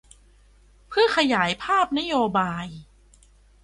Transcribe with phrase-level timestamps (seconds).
[0.89, 2.65] เพื่อขยายภาพนโยบาย